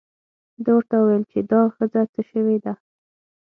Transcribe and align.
ده 0.63 0.69
ورته 0.77 0.95
وویل 0.97 1.23
چې 1.31 1.39
دا 1.51 1.61
ښځه 1.75 2.01
څه 2.13 2.21
شوې 2.29 2.57
ده. 2.65 2.73